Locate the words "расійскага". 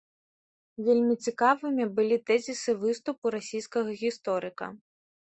3.39-3.91